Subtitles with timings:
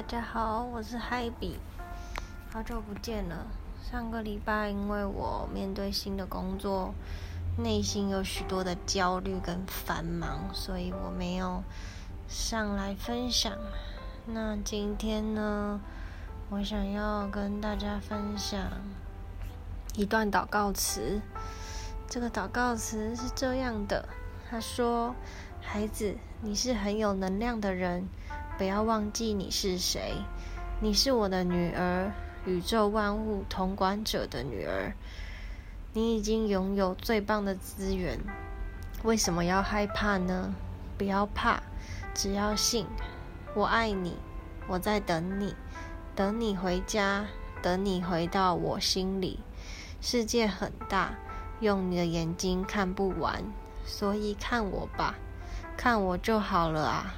[0.00, 1.58] 大家好，我是嗨比，
[2.50, 3.46] 好久不见了。
[3.82, 6.94] 上个礼拜因为我面对新的工作，
[7.58, 11.62] 内心有许多的焦虑跟繁忙，所以我没有
[12.26, 13.52] 上来分享。
[14.24, 15.78] 那今天呢，
[16.48, 18.58] 我想要跟大家分享
[19.94, 21.20] 一段祷告词。
[22.08, 24.08] 这个祷告词是这样的，
[24.48, 25.14] 他说
[25.60, 28.08] ：“孩子，你是很有能量的人。”
[28.60, 30.16] 不要忘记你是谁，
[30.80, 32.12] 你是我的女儿，
[32.44, 34.92] 宇宙万物统管者的女儿。
[35.94, 38.20] 你已经拥有最棒的资源，
[39.02, 40.54] 为什么要害怕呢？
[40.98, 41.62] 不要怕，
[42.12, 42.84] 只要信。
[43.54, 44.18] 我爱你，
[44.68, 45.54] 我在等你，
[46.14, 47.24] 等你回家，
[47.62, 49.40] 等你回到我心里。
[50.02, 51.14] 世界很大，
[51.60, 53.42] 用你的眼睛看不完，
[53.86, 55.14] 所以看我吧，
[55.78, 57.14] 看我就好了啊。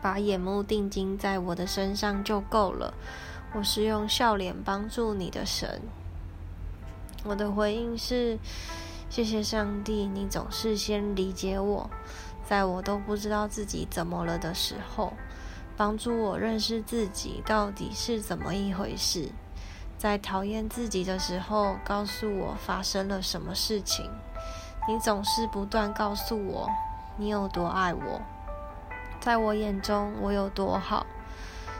[0.00, 2.94] 把眼目定睛在我的身上就够了。
[3.52, 5.82] 我是用笑脸帮助你的神。
[7.24, 8.38] 我的回应是：
[9.08, 11.90] 谢谢上帝，你总是先理解我，
[12.46, 15.12] 在我都不知道自己怎么了的时候，
[15.76, 19.30] 帮助我认识自己到底是怎么一回事。
[19.98, 24.10] 在讨厌自己的时候，告诉我发生了什么事情。
[24.88, 26.66] 你总是不断告诉我，
[27.18, 28.22] 你有多爱我。
[29.20, 31.04] 在我眼中，我有多好？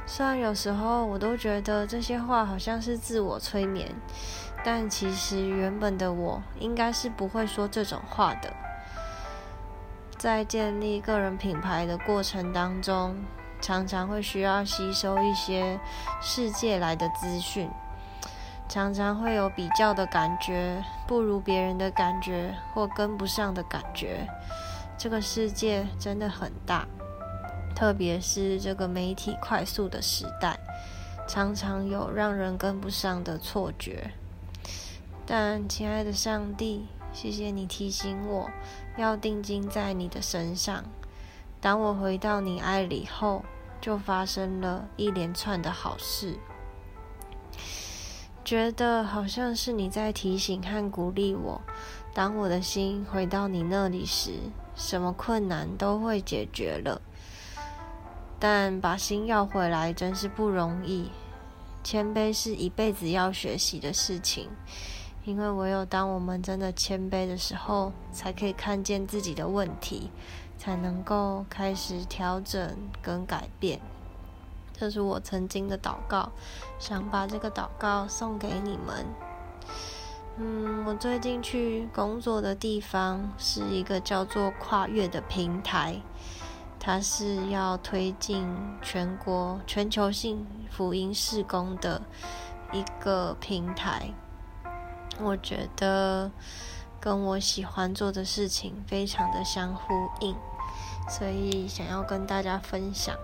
[0.06, 3.88] 虽然有时候我都觉得这些话好像是自我催眠，
[4.64, 8.52] 但其实原本的我应该是不会说这种话的。
[10.19, 13.16] 在建立个人品牌的过程当中，
[13.60, 15.78] 常常会需要吸收一些
[16.20, 17.70] 世界来的资讯，
[18.69, 24.27] 常常会有比较的感觉，不如别人的感觉，或跟不上的感觉。
[24.98, 26.86] 这个世界真的很大。
[27.81, 30.60] 特别是这个媒体快速的时代，
[31.27, 34.10] 常常有让人跟不上的错觉。
[35.25, 36.84] 但亲爱的上帝，
[37.15, 38.50] 谢谢你提醒我
[38.99, 40.84] 要定睛在你的身上。
[41.59, 43.47] 当我回到你爱里后，
[43.81, 46.37] 就发生了一连串的好事。
[48.44, 51.59] 觉得好像是你在提醒和鼓励我。
[52.12, 54.33] 当我的心回到你那里时，
[54.75, 57.00] 什么困难都会解决了。
[58.41, 61.11] 但把心要回来真是不容易，
[61.84, 64.49] 谦卑是一辈子要学习的事情，
[65.27, 70.11] 因为唯有当我们真的谦卑的时候，才可以看见自己的问题，
[70.56, 73.78] 才能够开始调整跟改变。
[74.72, 76.33] 这是我曾经的祷告，
[76.78, 79.05] 想把这个祷告送给你们。
[80.39, 86.01] 嗯，我最近去工作的地方是一个叫做跨越的平台。
[86.82, 88.48] 它是要推进
[88.80, 92.00] 全国全球性福音事工的
[92.72, 94.10] 一个平台，
[95.20, 96.30] 我觉得
[96.98, 100.34] 跟我喜欢做的事情非常的相呼应，
[101.06, 103.14] 所以想要跟大家分享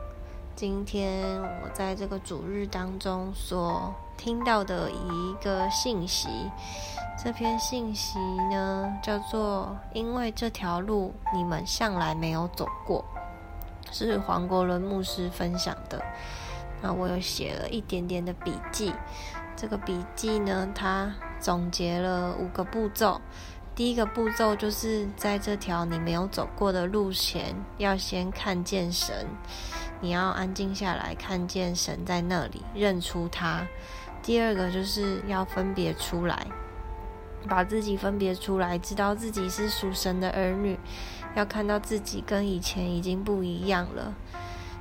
[0.54, 6.28] 今天我在这个主日当中所听到的一个信息。
[7.18, 8.18] 这篇信息
[8.50, 13.02] 呢，叫做“因为这条路你们向来没有走过”。
[13.96, 16.02] 是黄国伦牧师分享的，
[16.82, 18.92] 那我有写了一点点的笔记。
[19.56, 23.18] 这个笔记呢，它总结了五个步骤。
[23.74, 29.26] 第一个步骤就是在这条你没有走过的路前，要先看见神，
[30.02, 33.66] 你要安静下来，看见神在那里，认出他。
[34.22, 36.46] 第二个就是要分别出来。
[37.48, 40.76] 把自己分别出来，知道自己是属神的儿女，
[41.36, 44.12] 要看到自己跟以前已经不一样了。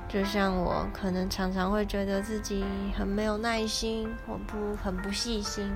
[0.08, 2.64] 就像我可能常常会觉得自己
[2.96, 5.70] 很没有耐心，我不很不细心，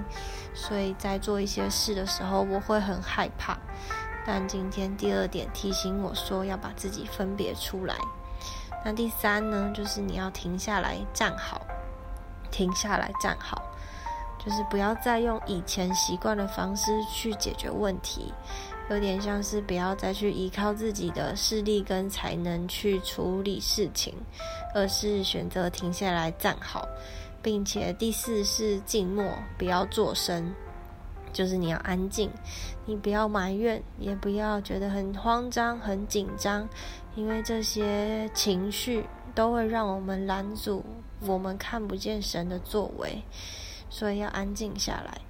[0.54, 3.58] 所以在做一些事的时候，我会很害怕。
[4.24, 7.96] 但今天第二点提醒我说要把自己分别出来。
[8.82, 11.60] 那第三呢，就是你要停下来站好，
[12.50, 13.62] 停下来站好。
[14.42, 18.32] 就是不要再用以前习惯的方式去解决问题，
[18.90, 24.12] 有点像是不要再去依靠自己的势力跟才能去处理事情，
[24.74, 26.88] 而是选择停下来站好，
[27.40, 30.52] 并且第四是静默，不要作声，
[31.32, 32.32] 就是你要安静，
[32.84, 36.68] 你不要埋怨，也不要觉得很慌张、很紧张，
[37.14, 39.06] 因为这些情绪
[39.36, 40.84] 都会让我们拦阻
[41.20, 43.22] 我们看不见神的作为。
[43.88, 45.20] 所以要安静下来，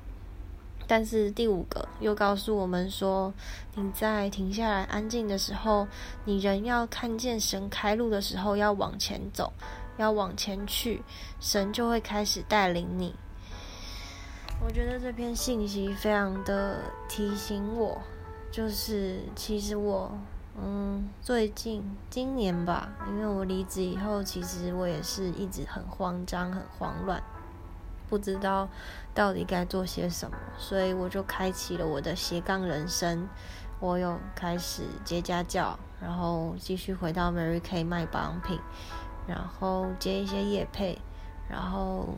[0.90, 3.32] 但是第五个又告诉我们说，
[3.76, 5.86] 你在停下来安静的时候，
[6.24, 9.52] 你仍要看见神开路的时候要往前走，
[9.98, 11.04] 要往前去，
[11.38, 13.14] 神就会开始带领你。
[14.60, 18.02] 我觉得这篇信息非常的提醒我，
[18.50, 20.10] 就是其实我，
[20.60, 27.22] 嗯，最近今年吧，因为我离职以后，其实我也是一直很慌张、很慌乱，
[28.10, 28.68] 不知道
[29.14, 33.28] 到底该做些什么，所以我就开启了我的斜杠人生。
[33.78, 38.58] 我有开始接家教，然后继续回到 Mary Kay 卖保养品，
[39.26, 40.98] 然后接一些业配，
[41.48, 42.08] 然后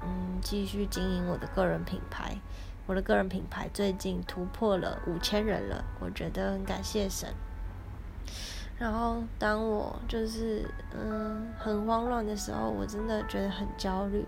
[0.00, 2.38] 嗯，继续经营我的个人品牌。
[2.86, 7.34] 我的个人品牌最近突破了五千人了，我觉得很感谢神。
[8.82, 14.26] 然后，当我就是嗯很慌乱的时候，我真的觉得很焦虑。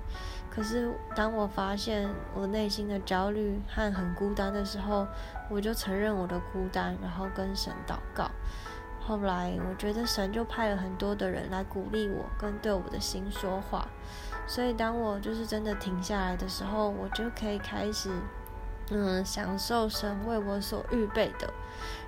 [0.48, 5.08] 可是，当我发现我内心的焦虑和很孤单的时候，
[5.50, 8.30] 我就承认我的孤单，然后跟神祷告。
[9.00, 13.88] 后来，我觉得神就派了很多的人来鼓励我，跟对我的心说话。
[14.46, 18.08] 所以，当我就是真的停下来的时候，我就可以开始
[18.90, 21.52] 嗯享受神为我所预备的。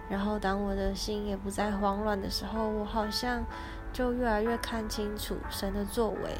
[0.08, 3.44] 然后，当我的心也不再慌乱的时候，我好像
[3.92, 6.36] 就越来越看清楚神的作为。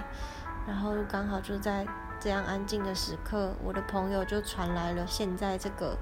[0.66, 1.86] 然后刚好就在
[2.20, 5.96] 这样安静的时刻，我的朋友就传来了现在这个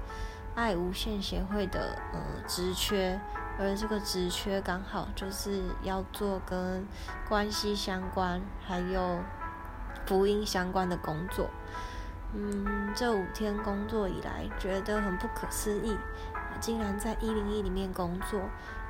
[0.55, 3.19] 爱无限协会的呃职缺，
[3.59, 6.85] 而这个职缺刚好就是要做跟
[7.27, 9.19] 关系相关还有
[10.05, 11.49] 福音相关的工作。
[12.33, 15.95] 嗯，这五天工作以来，觉得很不可思议。
[16.59, 18.41] 竟然在一零一里面工作，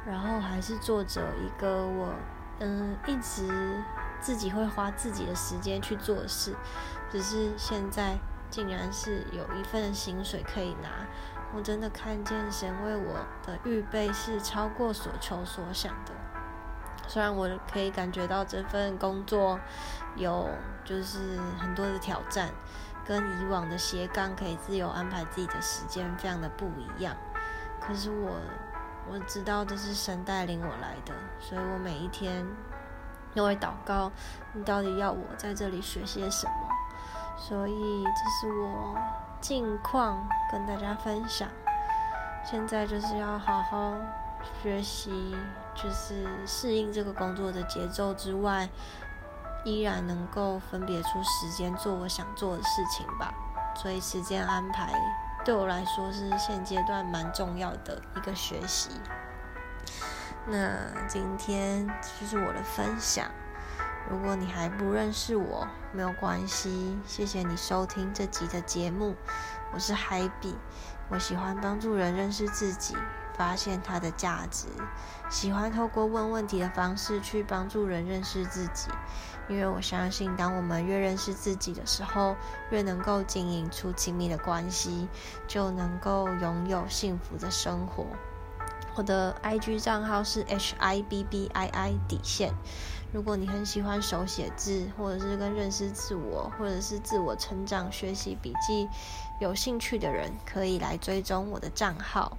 [0.05, 2.13] 然后还是做着一个我
[2.59, 3.83] 嗯一直
[4.19, 6.55] 自己会花自己的时间去做事，
[7.11, 8.17] 只是现在
[8.49, 10.89] 竟然是有一份薪水可以拿，
[11.53, 13.13] 我真的看见神为我
[13.45, 16.11] 的预备是超过所求所想的。
[17.07, 19.59] 虽然我可以感觉到这份工作
[20.15, 20.49] 有
[20.83, 22.49] 就是很多的挑战，
[23.05, 27.15] 跟以往的斜杠可以自由安排自己的时间非常的不一样。
[27.87, 28.31] 可是我
[29.07, 32.45] 我知道这是神带领我来的，所以我每一天
[33.35, 34.11] 都会祷告，
[34.53, 36.53] 你到底要我在这里学些什么？
[37.37, 38.97] 所以这是我
[39.39, 41.47] 近况跟大家分享。
[42.43, 43.93] 现在就是要好好
[44.61, 45.35] 学习，
[45.75, 48.67] 就是适应这个工作的节奏之外，
[49.63, 53.33] 依然能够分别出时间做我想做的事情吧。
[53.75, 54.93] 所以时间安排。
[55.45, 58.89] 对我来说是现阶段蛮重要的一个学习。
[60.47, 60.75] 那
[61.07, 61.87] 今天
[62.19, 63.29] 就是我的分享。
[64.09, 69.15] 如果你还不认识我，没有关系，谢谢你收听这集的节目。
[69.71, 70.55] 我是海比，
[71.09, 72.97] 我喜欢帮助人认识自己，
[73.37, 74.67] 发现它的价值，
[75.29, 78.89] 喜欢透过问问题的方式去帮助人认识自己。
[79.47, 82.35] 因为我相信，当我们越认识自己的时候，
[82.71, 85.07] 越能够经营出亲密的关系，
[85.47, 88.07] 就能够拥有幸福的生活。
[88.95, 92.53] 我的 IG 账号是 HIBBII 底线。
[93.13, 98.89] 如果你很喜欢手写字，或者是跟认识自我，或者是自我成长学习笔记
[99.39, 102.37] 有兴趣的人，可以来追踪我的账号。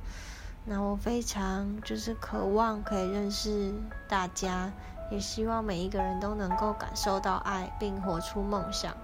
[0.67, 3.73] 那我非常就是渴望可以认识
[4.09, 4.73] 大家。
[5.09, 8.97] 也希望每一个人都能够感受到爱，并活出梦想。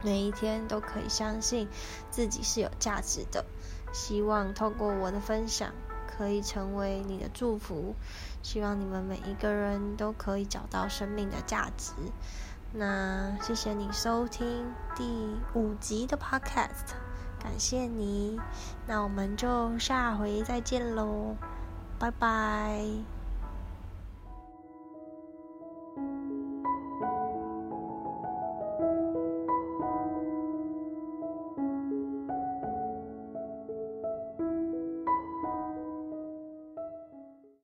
[0.00, 1.68] 每一天都可以相信
[2.08, 3.44] 自己是有价值的。
[3.92, 5.72] 希望透过我的分享，
[6.06, 7.96] 可以成为你的祝福。
[8.44, 11.92] 希望你们每一个人都可以找到生命的价值。
[12.72, 15.04] 那谢谢你收听第
[15.54, 16.94] 五集的 Podcast，
[17.44, 18.40] 感谢你。
[18.86, 21.36] 那我们就下回再见喽，
[21.98, 23.13] 拜拜。